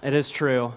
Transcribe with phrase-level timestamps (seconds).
[0.00, 0.72] It is true.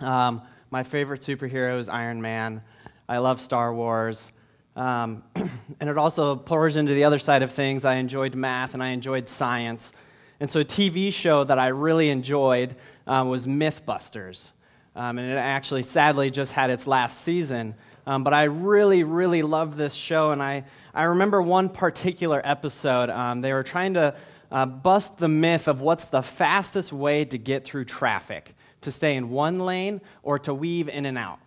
[0.00, 0.40] Um,
[0.70, 2.62] my favorite superhero is Iron Man.
[3.06, 4.32] I love Star Wars.
[4.76, 7.84] Um, and it also pours into the other side of things.
[7.84, 9.92] I enjoyed math and I enjoyed science.
[10.40, 12.76] And so, a TV show that I really enjoyed
[13.06, 14.52] um, was Mythbusters.
[14.96, 17.74] Um, and it actually, sadly, just had its last season.
[18.06, 20.30] Um, but I really, really loved this show.
[20.30, 20.64] And I,
[20.94, 23.10] I remember one particular episode.
[23.10, 24.16] Um, they were trying to
[24.54, 29.16] uh, bust the myth of what's the fastest way to get through traffic to stay
[29.16, 31.40] in one lane or to weave in and out.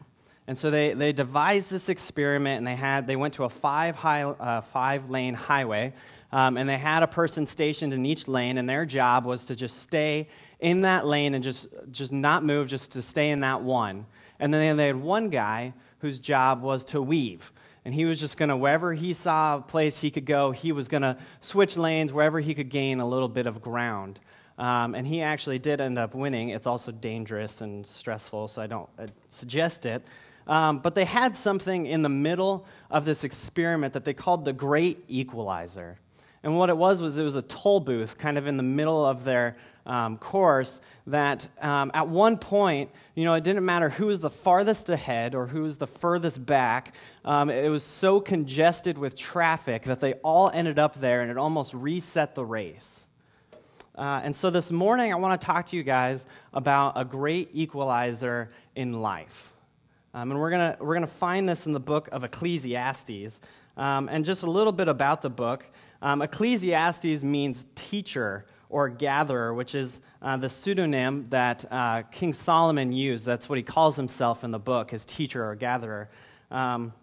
[0.46, 3.96] And so they, they devised this experiment and they, had, they went to a five,
[3.96, 5.94] high, uh, five lane highway
[6.34, 9.56] um, and they had a person stationed in each lane and their job was to
[9.56, 10.28] just stay
[10.60, 14.06] in that lane and just, just not move, just to stay in that one.
[14.38, 17.54] And then they had one guy whose job was to weave.
[17.88, 20.74] And he was just going to, wherever he saw a place he could go, he
[20.74, 24.20] was going to switch lanes wherever he could gain a little bit of ground.
[24.58, 26.50] Um, and he actually did end up winning.
[26.50, 30.04] It's also dangerous and stressful, so I don't uh, suggest it.
[30.48, 34.52] Um, but they had something in the middle of this experiment that they called the
[34.52, 35.98] Great Equalizer.
[36.44, 39.06] And what it was was it was a toll booth kind of in the middle
[39.06, 39.56] of their
[39.88, 44.30] um, course that um, at one point, you know, it didn't matter who was the
[44.30, 46.94] farthest ahead or who was the furthest back.
[47.26, 51.38] Um, it was so congested with traffic that they all ended up there and it
[51.38, 53.08] almost reset the race.
[53.96, 57.50] Uh, and so this morning, I want to talk to you guys about a great
[57.54, 59.54] equalizer in life.
[60.14, 63.42] Um, and we're going we're gonna find this in the book of Ecclesiastes.
[63.76, 65.66] Um, and just a little bit about the book
[66.02, 72.92] um, Ecclesiastes means teacher or gatherer, which is uh, the pseudonym that uh, King Solomon
[72.92, 73.26] used.
[73.26, 76.10] That's what he calls himself in the book, his teacher or gatherer.
[76.52, 76.94] Um,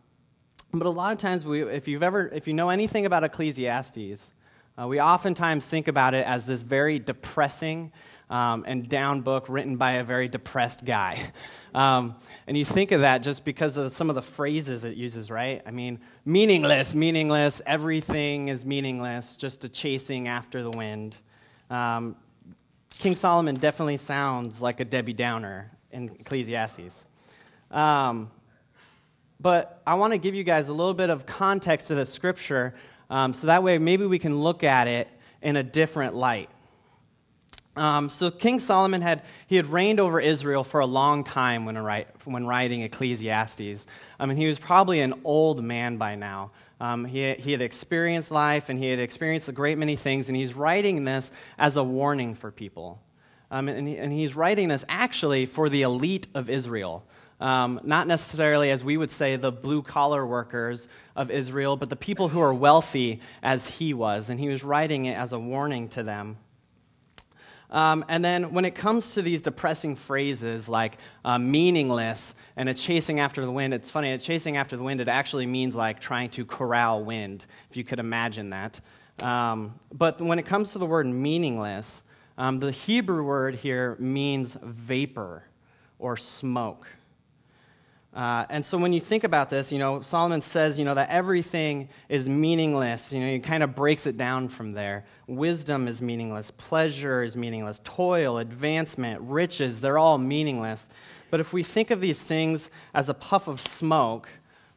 [0.72, 4.32] but a lot of times, we, if you've ever, if you know anything about Ecclesiastes,
[4.76, 7.92] uh, we oftentimes think about it as this very depressing
[8.28, 11.18] um, and down book written by a very depressed guy.
[11.74, 12.14] Um,
[12.46, 15.60] and you think of that just because of some of the phrases it uses, right?
[15.66, 21.18] I mean, meaningless, meaningless, everything is meaningless, just a chasing after the wind.
[21.70, 22.16] Um,
[22.90, 27.06] King Solomon definitely sounds like a Debbie Downer in Ecclesiastes.
[27.70, 28.30] Um,
[29.40, 32.74] but I want to give you guys a little bit of context to the scripture
[33.10, 35.08] um, so that way maybe we can look at it
[35.42, 36.48] in a different light.
[37.76, 41.76] Um, so King Solomon had he had reigned over Israel for a long time when,
[42.24, 43.86] when writing Ecclesiastes.
[44.18, 46.52] I mean, he was probably an old man by now.
[46.80, 50.36] Um, he, he had experienced life and he had experienced a great many things, and
[50.36, 53.00] he's writing this as a warning for people.
[53.50, 57.04] Um, and, and, he's writing this actually for the elite of Israel.
[57.40, 61.96] Um, not necessarily, as we would say, the blue collar workers of Israel, but the
[61.96, 64.30] people who are wealthy as he was.
[64.30, 66.38] And he was writing it as a warning to them.
[67.74, 72.74] Um, and then when it comes to these depressing phrases like uh, meaningless and a
[72.74, 75.98] chasing after the wind, it's funny, a chasing after the wind, it actually means like
[75.98, 78.80] trying to corral wind, if you could imagine that.
[79.20, 82.04] Um, but when it comes to the word meaningless,
[82.38, 85.42] um, the Hebrew word here means vapor
[85.98, 86.86] or smoke.
[88.14, 91.10] Uh, and so when you think about this, you know, Solomon says, you know, that
[91.10, 93.12] everything is meaningless.
[93.12, 95.04] You know, he kind of breaks it down from there.
[95.26, 96.52] Wisdom is meaningless.
[96.52, 97.80] Pleasure is meaningless.
[97.82, 100.88] Toil, advancement, riches, they're all meaningless.
[101.30, 104.28] But if we think of these things as a puff of smoke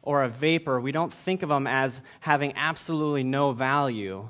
[0.02, 4.28] or a vapor, we don't think of them as having absolutely no value,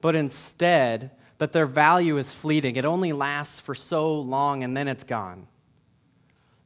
[0.00, 2.76] but instead that their value is fleeting.
[2.76, 5.46] It only lasts for so long and then it's gone.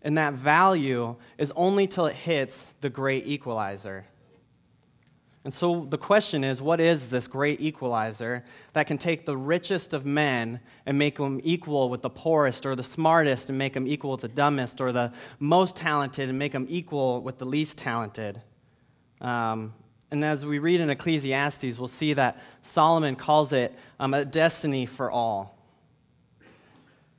[0.02, 4.04] And that value is only till it hits the great equalizer.
[5.44, 9.92] And so the question is what is this great equalizer that can take the richest
[9.92, 13.88] of men and make them equal with the poorest, or the smartest and make them
[13.88, 17.78] equal with the dumbest, or the most talented and make them equal with the least
[17.78, 18.40] talented?
[19.20, 19.74] Um,
[20.12, 24.86] and as we read in Ecclesiastes, we'll see that Solomon calls it um, a destiny
[24.86, 25.58] for all.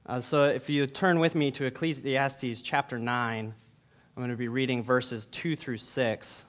[0.06, 4.50] Uh, so if you turn with me to Ecclesiastes chapter 9, I'm going to be
[4.50, 6.46] reading verses 2 through 6.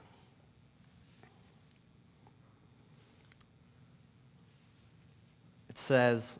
[5.69, 6.37] It says,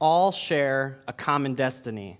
[0.00, 2.18] All share a common destiny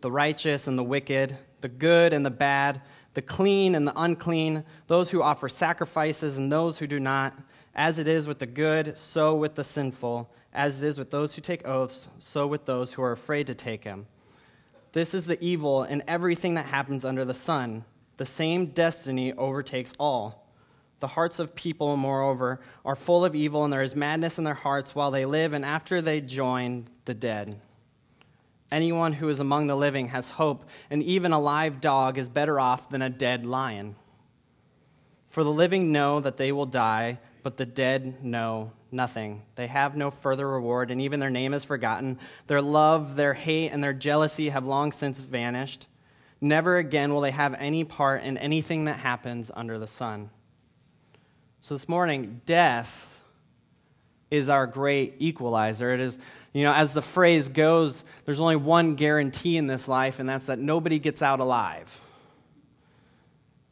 [0.00, 2.80] the righteous and the wicked, the good and the bad,
[3.12, 7.36] the clean and the unclean, those who offer sacrifices and those who do not.
[7.74, 11.34] As it is with the good, so with the sinful as it is with those
[11.34, 14.06] who take oaths, so with those who are afraid to take them.
[14.92, 17.84] This is the evil in everything that happens under the sun.
[18.16, 20.48] The same destiny overtakes all.
[20.98, 24.54] The hearts of people, moreover, are full of evil, and there is madness in their
[24.54, 27.58] hearts while they live and after they join the dead.
[28.70, 32.60] Anyone who is among the living has hope, and even a live dog is better
[32.60, 33.96] off than a dead lion.
[35.28, 39.42] For the living know that they will die, but the dead know nothing.
[39.54, 42.18] They have no further reward, and even their name is forgotten.
[42.46, 45.86] Their love, their hate, and their jealousy have long since vanished.
[46.40, 50.30] Never again will they have any part in anything that happens under the sun.
[51.60, 53.22] So this morning, death
[54.30, 55.92] is our great equalizer.
[55.92, 56.18] It is,
[56.52, 60.46] you know, as the phrase goes, there's only one guarantee in this life, and that's
[60.46, 62.04] that nobody gets out alive.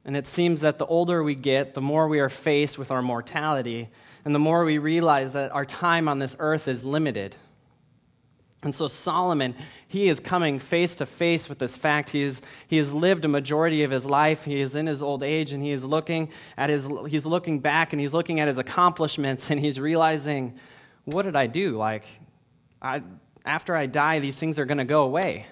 [0.08, 3.02] And it seems that the older we get, the more we are faced with our
[3.02, 3.90] mortality,
[4.24, 7.36] and the more we realize that our time on this earth is limited.
[8.62, 9.54] And so Solomon,
[9.86, 12.08] he is coming face to face with this fact.
[12.08, 14.46] He, is, he has lived a majority of his life.
[14.46, 17.92] He is in his old age and he is looking at his he's looking back
[17.92, 20.54] and he's looking at his accomplishments and he's realizing,
[21.04, 21.76] what did I do?
[21.76, 22.04] Like
[22.80, 23.02] I,
[23.44, 25.46] after I die, these things are going to go away.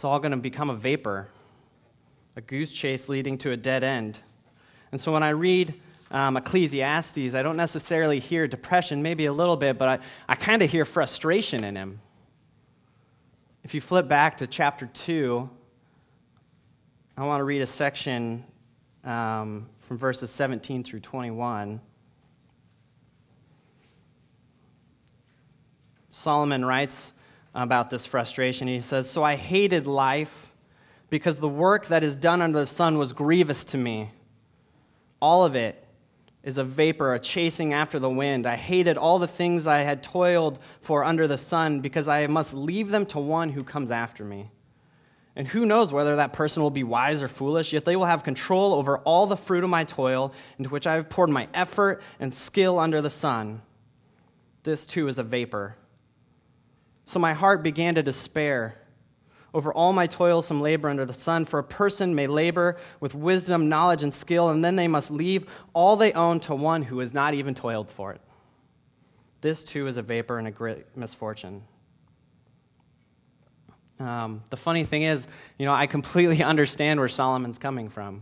[0.00, 1.28] It's all going to become a vapor,
[2.34, 4.18] a goose chase leading to a dead end.
[4.92, 5.74] And so when I read
[6.10, 10.62] um, Ecclesiastes, I don't necessarily hear depression, maybe a little bit, but I, I kind
[10.62, 12.00] of hear frustration in him.
[13.62, 15.50] If you flip back to chapter 2,
[17.18, 18.42] I want to read a section
[19.04, 21.78] um, from verses 17 through 21.
[26.10, 27.12] Solomon writes
[27.54, 28.68] about this frustration.
[28.68, 30.52] He says, So I hated life
[31.08, 34.10] because the work that is done under the sun was grievous to me.
[35.20, 35.84] All of it
[36.42, 38.46] is a vapor, a chasing after the wind.
[38.46, 42.54] I hated all the things I had toiled for under the sun because I must
[42.54, 44.50] leave them to one who comes after me.
[45.36, 48.24] And who knows whether that person will be wise or foolish, yet they will have
[48.24, 52.02] control over all the fruit of my toil, into which I have poured my effort
[52.18, 53.62] and skill under the sun.
[54.64, 55.76] This too is a vapor.
[57.04, 58.80] So my heart began to despair
[59.52, 61.44] over all my toilsome labor under the sun.
[61.44, 65.46] For a person may labor with wisdom, knowledge, and skill, and then they must leave
[65.72, 68.20] all they own to one who has not even toiled for it.
[69.40, 71.62] This too is a vapor and a great misfortune.
[73.98, 78.20] Um, the funny thing is, you know, I completely understand where Solomon's coming from.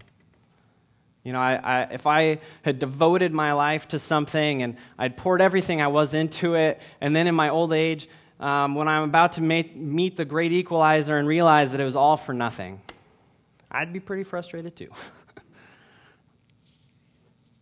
[1.25, 5.43] You know, I, I, if I had devoted my life to something and I'd poured
[5.43, 8.09] everything I was into it, and then in my old age,
[8.41, 11.97] um, when I'm about to make, meet the great equalizer and realize that it was
[11.97, 12.81] all for nothing,
[13.71, 14.91] I'd be pretty frustrated too.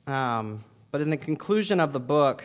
[0.12, 2.44] um, but in the conclusion of the book,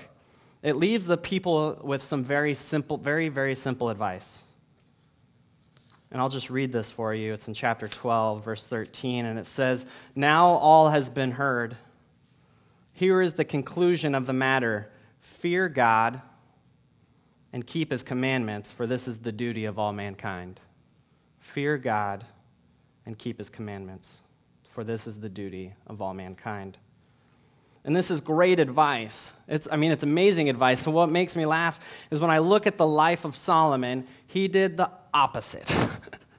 [0.63, 4.43] it leaves the people with some very simple, very, very simple advice.
[6.11, 7.33] And I'll just read this for you.
[7.33, 9.85] It's in chapter 12, verse 13, and it says,
[10.15, 11.77] Now all has been heard.
[12.93, 16.21] Here is the conclusion of the matter fear God
[17.53, 20.59] and keep his commandments, for this is the duty of all mankind.
[21.39, 22.25] Fear God
[23.05, 24.21] and keep his commandments,
[24.71, 26.77] for this is the duty of all mankind.
[27.83, 29.33] And this is great advice.
[29.47, 30.81] It's, I mean, it's amazing advice.
[30.81, 31.79] So, what makes me laugh
[32.11, 35.75] is when I look at the life of Solomon, he did the opposite.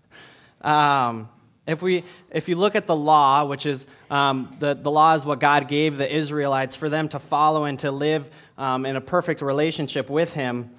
[0.60, 1.28] um,
[1.66, 5.24] if, we, if you look at the law, which is um, the, the law is
[5.24, 9.00] what God gave the Israelites for them to follow and to live um, in a
[9.00, 10.70] perfect relationship with Him,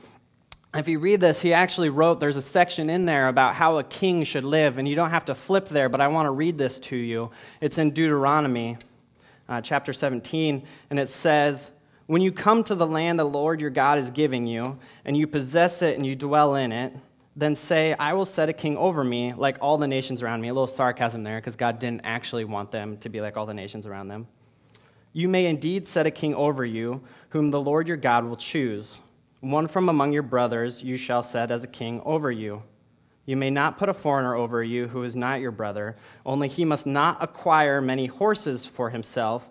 [0.75, 3.83] if you read this, he actually wrote, there's a section in there about how a
[3.83, 6.57] king should live, and you don't have to flip there, but I want to read
[6.57, 7.30] this to you.
[7.61, 8.77] It's in Deuteronomy
[9.47, 11.71] uh, chapter 17, and it says,
[12.07, 15.27] When you come to the land the Lord your God is giving you, and you
[15.27, 16.95] possess it and you dwell in it,
[17.35, 20.47] then say, I will set a king over me like all the nations around me.
[20.47, 23.53] A little sarcasm there, because God didn't actually want them to be like all the
[23.53, 24.27] nations around them.
[25.13, 28.99] You may indeed set a king over you, whom the Lord your God will choose
[29.44, 32.64] one from among your brothers you shall set as a king over you.
[33.26, 36.64] You may not put a foreigner over you who is not your brother, only he
[36.64, 39.50] must not acquire many horses for himself,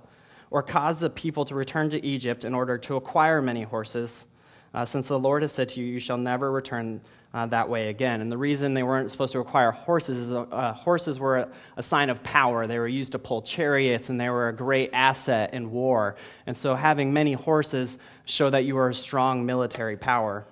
[0.51, 4.27] or cause the people to return to Egypt in order to acquire many horses,
[4.73, 7.03] uh, since the Lord has said to you, You shall never return
[7.35, 8.21] uh, that way again.
[8.21, 11.83] And the reason they weren't supposed to acquire horses is uh, horses were a, a,
[11.83, 12.67] sign of power.
[12.67, 16.17] They were used to pull chariots, and they were a great asset in war.
[16.47, 20.45] And so having many horses showed that you were a strong military power.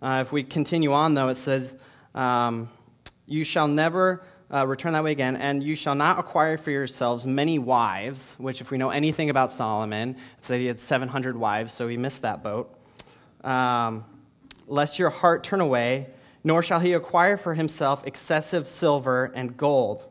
[0.00, 1.72] Uh, if we continue on, though, it says,
[2.14, 2.70] um,
[3.26, 4.22] You shall never.
[4.54, 8.60] Uh, return that way again, and you shall not acquire for yourselves many wives, which,
[8.60, 12.20] if we know anything about Solomon, it said he had 700 wives, so he missed
[12.20, 12.70] that boat.
[13.42, 14.04] Um,
[14.66, 16.08] lest your heart turn away,
[16.44, 20.08] nor shall he acquire for himself excessive silver and gold.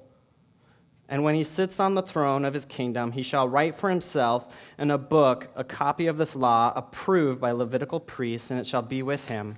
[1.10, 4.56] And when he sits on the throne of his kingdom, he shall write for himself
[4.78, 8.82] in a book a copy of this law, approved by Levitical priests, and it shall
[8.82, 9.58] be with him.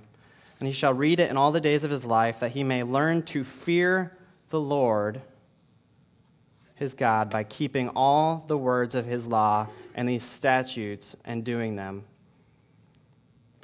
[0.58, 2.82] And he shall read it in all the days of his life, that he may
[2.82, 4.16] learn to fear
[4.50, 5.22] the Lord
[6.74, 11.76] his God by keeping all the words of his law and these statutes and doing
[11.76, 12.04] them.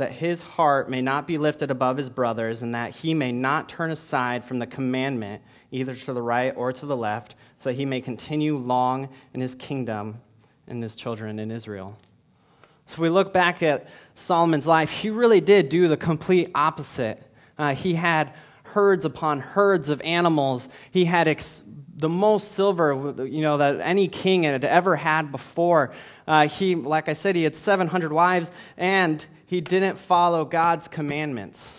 [0.01, 3.69] That his heart may not be lifted above his brothers, and that he may not
[3.69, 7.75] turn aside from the commandment, either to the right or to the left so that
[7.75, 10.23] he may continue long in his kingdom
[10.67, 11.99] and his children in Israel.
[12.87, 17.23] So we look back at Solomon's life, he really did do the complete opposite.
[17.59, 20.71] Uh, he had herds upon herds of animals.
[20.91, 21.63] He had ex-
[21.95, 25.93] the most silver, you know, that any king had ever had before.
[26.27, 31.73] Uh, he, like I said, he had 700 wives, and he didn't follow God's commandments.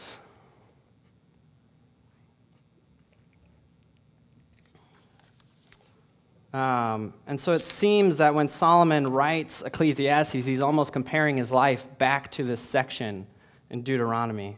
[6.51, 11.88] Um, and so it seems that when Solomon writes Ecclesiastes, he's almost comparing his life
[11.98, 13.25] back to this section
[13.70, 14.58] in Deuteronomy.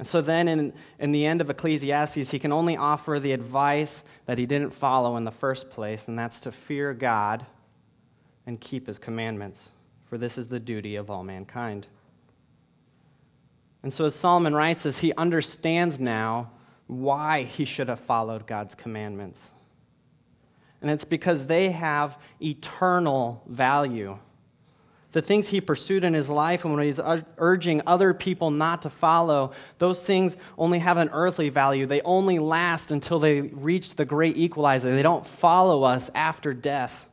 [0.00, 4.02] And so then, in, in the end of Ecclesiastes, he can only offer the advice
[4.26, 7.46] that he didn't follow in the first place, and that's to fear God
[8.46, 9.70] and keep his commandments,
[10.12, 11.86] for this is the duty of all mankind.
[13.82, 16.50] And so, as Solomon writes this, he understands now
[16.86, 19.52] why he should have followed God's commandments.
[20.82, 24.18] And it's because they have eternal value.
[25.12, 27.00] The things he pursued in his life and when he's
[27.38, 31.86] urging other people not to follow, those things only have an earthly value.
[31.86, 34.94] They only last until they reach the great equalizer.
[34.94, 37.08] They don't follow us after death.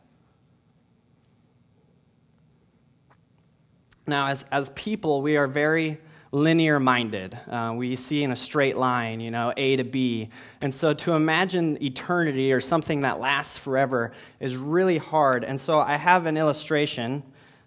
[4.10, 6.00] Now, as, as people, we are very
[6.32, 7.38] linear minded.
[7.48, 10.30] Uh, we see in a straight line, you know, A to B.
[10.62, 15.44] And so to imagine eternity or something that lasts forever is really hard.
[15.44, 17.24] And so I have an illustration.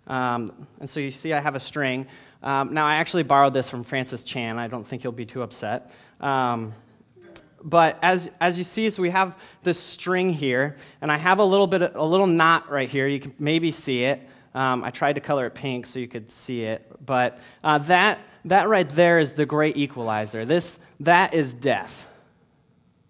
[0.06, 2.06] Um, and so you see, I have a string.
[2.42, 4.58] Um, now, I actually borrowed this from Francis Chan.
[4.58, 5.94] I don't think he'll be too upset.
[6.20, 6.74] Um,
[7.62, 11.44] but as, as you see, so we have this string here, and I have a
[11.44, 13.06] little bit, of, a little knot right here.
[13.06, 14.28] You can maybe see it.
[14.54, 18.20] Um, I tried to color it pink so you could see it, but uh, that
[18.44, 20.44] that right there is the great equalizer.
[20.44, 22.12] This, that is death.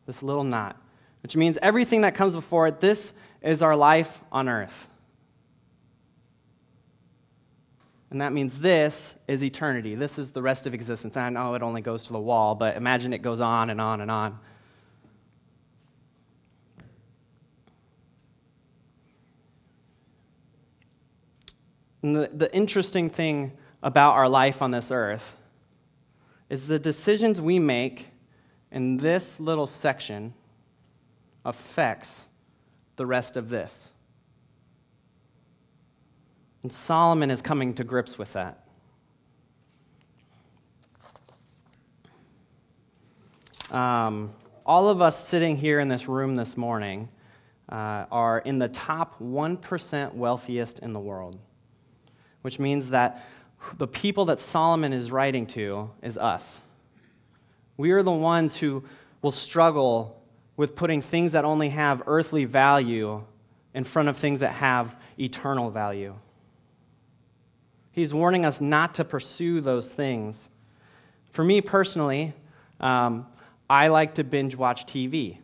[0.06, 0.76] This little knot,
[1.22, 4.88] which means everything that comes before it, this is our life on earth.
[8.10, 9.94] And that means this is eternity.
[9.94, 11.16] This is the rest of existence.
[11.16, 14.02] I know it only goes to the wall, but imagine it goes on and on
[14.02, 14.38] and on.
[22.02, 25.36] And the, the interesting thing about our life on this earth
[26.50, 28.10] is the decisions we make
[28.70, 30.34] in this little section
[31.44, 32.28] affects
[32.96, 33.90] the rest of this.
[36.62, 38.58] And Solomon is coming to grips with that.
[43.70, 44.34] Um,
[44.66, 47.08] all of us sitting here in this room this morning
[47.68, 51.38] uh, are in the top 1% wealthiest in the world,
[52.42, 53.24] which means that
[53.78, 56.60] the people that Solomon is writing to is us.
[57.76, 58.84] We are the ones who
[59.22, 60.20] will struggle
[60.56, 63.24] with putting things that only have earthly value
[63.74, 66.14] in front of things that have eternal value.
[67.92, 70.48] He's warning us not to pursue those things.
[71.30, 72.34] For me personally,
[72.80, 73.26] um,
[73.68, 75.38] I like to binge watch TV.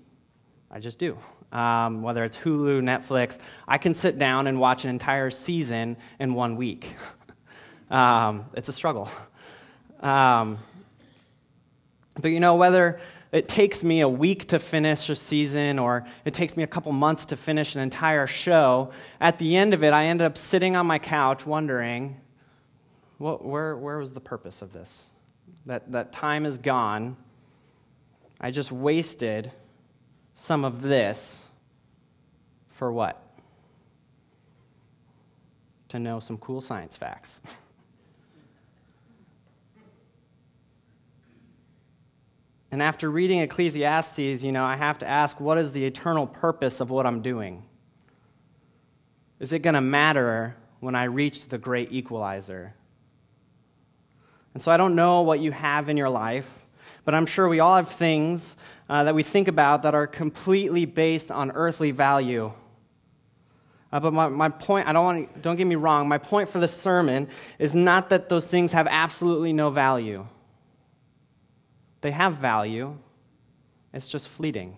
[0.71, 1.17] I just do.
[1.51, 6.35] Um, whether it's Hulu, Netflix, I can sit down and watch an entire season in
[6.35, 6.95] one week.
[7.91, 9.09] Um, it's a struggle.
[10.01, 10.59] Um,
[12.21, 13.01] but you know, whether
[13.33, 16.93] it takes me a week to finish a season or it takes me a couple
[16.93, 18.91] months to finish an entire show,
[19.21, 22.21] at the end of it, I end up sitting on my couch wondering,
[23.19, 25.07] what, where, where was the purpose of this?
[25.67, 27.17] That, that time is gone.
[28.41, 29.51] I just wasted
[30.39, 31.45] some of this
[32.69, 33.21] for what?
[35.89, 37.43] To know some cool science facts.
[42.71, 46.81] And after reading Ecclesiastes, you know, I have to ask what is the eternal purpose
[46.81, 47.65] of what I'm doing?
[49.41, 52.75] Is it going to matter when I reach the great equalizer?
[54.53, 56.67] And so I don't know what you have in your life,
[57.09, 58.55] but I'm sure we all have things
[58.91, 62.53] uh, that we think about that are completely based on earthly value.
[63.91, 66.61] Uh, but my, my point, I don't want don't get me wrong, my point for
[66.61, 70.27] the sermon is not that those things have absolutely no value.
[72.03, 72.99] They have value,
[73.95, 74.77] it's just fleeting.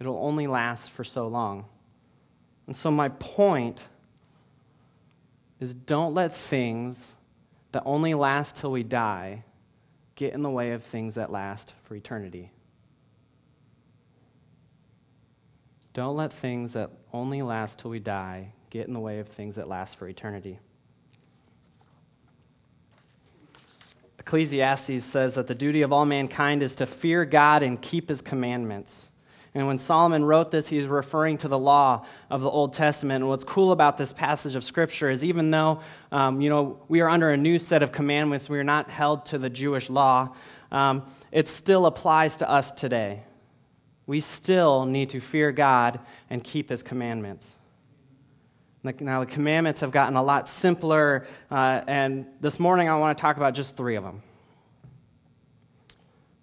[0.00, 1.66] it'll only last for so long.
[2.66, 3.86] And so, my point
[5.60, 7.12] is don't let things
[7.72, 9.44] that only last till we die
[10.14, 12.50] get in the way of things that last for eternity.
[15.92, 19.54] Don't let things that only last till we die get in the way of things
[19.56, 20.58] that last for eternity.
[24.18, 28.20] Ecclesiastes says that the duty of all mankind is to fear God and keep his
[28.20, 29.08] commandments.
[29.54, 33.22] And when Solomon wrote this, he was referring to the law of the Old Testament.
[33.22, 35.80] And what's cool about this passage of Scripture is even though,
[36.10, 39.26] um, you know, we are under a new set of commandments, we are not held
[39.26, 40.34] to the Jewish law,
[40.72, 43.22] um, it still applies to us today.
[44.06, 47.56] We still need to fear God and keep his commandments.
[48.82, 53.22] Now, the commandments have gotten a lot simpler, uh, and this morning I want to
[53.22, 54.20] talk about just three of them.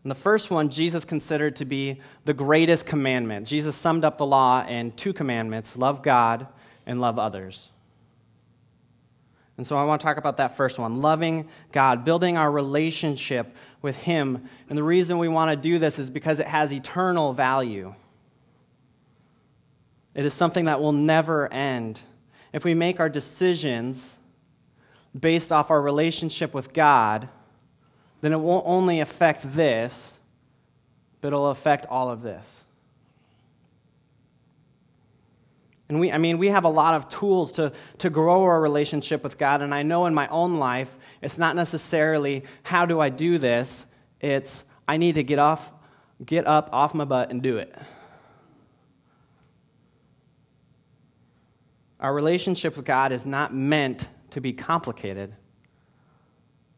[0.03, 3.46] And the first one, Jesus considered to be the greatest commandment.
[3.46, 6.48] Jesus summed up the law in two commandments love God
[6.86, 7.70] and love others.
[9.58, 13.55] And so I want to talk about that first one loving God, building our relationship
[13.84, 14.50] with Him.
[14.67, 17.93] And the reason we want to do this is because it has eternal value.
[20.15, 22.00] It is something that will never end.
[22.53, 24.17] If we make our decisions
[25.17, 27.29] based off our relationship with God,
[28.21, 30.13] then it won't only affect this,
[31.19, 32.63] but it'll affect all of this.
[35.89, 39.23] And we, I mean, we have a lot of tools to, to grow our relationship
[39.23, 39.61] with God.
[39.61, 43.85] And I know in my own life, it's not necessarily how do I do this,
[44.21, 45.69] it's I need to get, off,
[46.25, 47.75] get up off my butt and do it.
[51.99, 55.33] Our relationship with God is not meant to be complicated.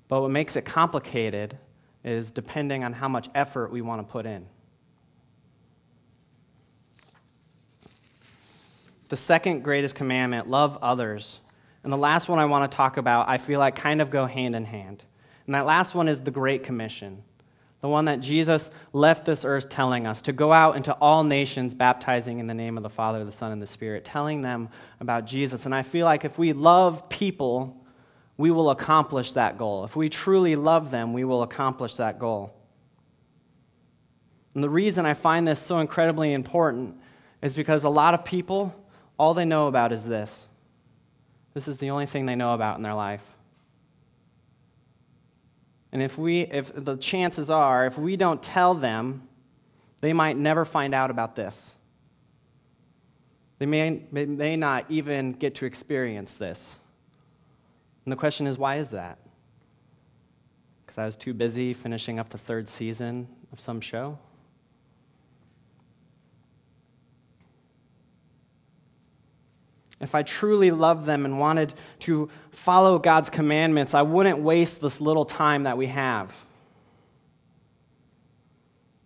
[0.08, 1.58] But what makes it complicated
[2.04, 4.46] is depending on how much effort we want to put in.
[9.10, 11.40] The second greatest commandment, love others.
[11.84, 14.26] And the last one I want to talk about, I feel like kind of go
[14.26, 15.04] hand in hand.
[15.46, 17.24] And that last one is the Great Commission
[17.84, 21.74] the one that Jesus left this earth telling us to go out into all nations,
[21.74, 24.70] baptizing in the name of the Father, the Son, and the Spirit, telling them
[25.02, 25.66] about Jesus.
[25.66, 27.83] And I feel like if we love people,
[28.38, 29.86] we will accomplish that goal.
[29.86, 32.54] If we truly love them, we will accomplish that goal.
[34.54, 36.98] And the reason I find this so incredibly important
[37.42, 38.76] is because a lot of people,
[39.18, 40.48] all they know about is this.
[41.54, 43.36] This is the only thing they know about in their life.
[45.92, 49.28] And if we, if the chances are, if we don't tell them,
[50.02, 51.76] they might never find out about this.
[53.60, 56.80] They may, may, not even get to experience this.
[58.06, 59.18] And the question is, why is that?
[60.86, 64.18] Because I was too busy finishing up the third season of some show?
[70.04, 75.00] if I truly loved them and wanted to follow God's commandments, I wouldn't waste this
[75.00, 76.46] little time that we have.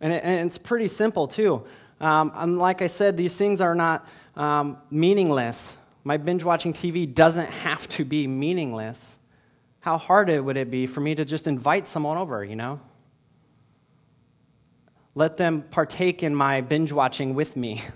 [0.01, 1.63] And, it, and it's pretty simple, too.
[2.01, 5.77] Um, and like I said, these things are not um, meaningless.
[6.07, 9.19] My binge watching TV doesn't have to be meaningless.
[9.81, 12.79] How hard would it be for me to just invite someone over, you know?
[15.15, 17.81] Let them partake in my binge watching with me.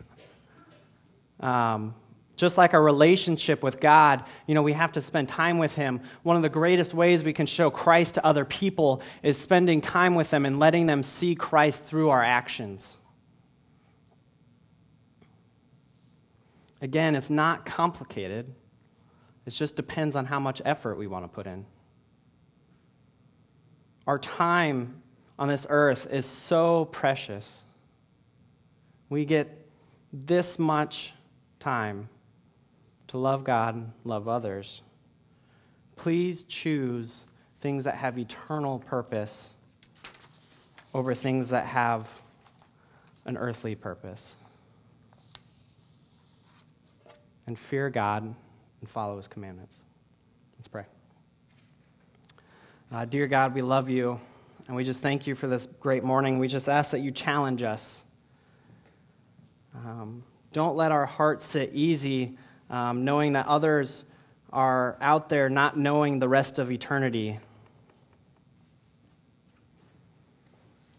[1.39, 1.95] Um,
[2.35, 6.01] just like our relationship with God, you know, we have to spend time with Him.
[6.21, 10.13] One of the greatest ways we can show Christ to other people is spending time
[10.13, 12.95] with them and letting them see Christ through our actions.
[16.81, 18.53] Again, it's not complicated.
[19.45, 21.65] It just depends on how much effort we want to put in.
[24.07, 25.01] Our time
[25.37, 27.63] on this earth is so precious.
[29.09, 29.67] We get
[30.11, 31.13] this much
[31.59, 32.09] time
[33.11, 34.81] to love God, and love others.
[35.97, 37.25] Please choose
[37.59, 39.53] things that have eternal purpose
[40.93, 42.21] over things that have
[43.25, 44.37] an earthly purpose.
[47.47, 49.81] And fear God and follow his commandments.
[50.57, 50.85] Let's pray.
[52.91, 54.19] Uh, dear God, we love you,
[54.67, 56.39] and we just thank you for this great morning.
[56.39, 58.03] We just ask that you challenge us.
[59.73, 62.37] Um, don't let our hearts sit easy
[62.69, 64.05] um, knowing that others
[64.51, 67.39] are out there not knowing the rest of eternity.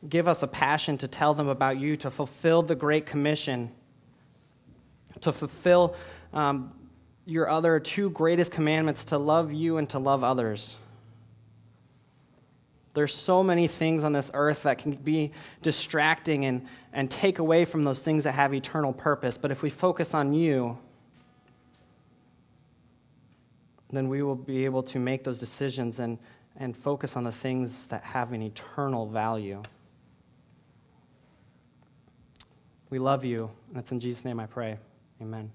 [0.09, 3.71] Give us a passion to tell them about you, to fulfill the Great Commission,
[5.21, 5.95] to fulfill
[6.33, 6.75] um,
[7.25, 10.77] your other two greatest commandments to love you and to love others.
[12.95, 17.64] There's so many things on this earth that can be distracting and, and take away
[17.64, 19.38] from those things that have eternal purpose.
[19.38, 20.79] But if we focus on you,
[23.90, 26.18] then we will be able to make those decisions and,
[26.57, 29.62] and focus on the things that have an eternal value.
[32.90, 34.77] We love you, and it's in Jesus' name I pray.
[35.21, 35.51] Amen.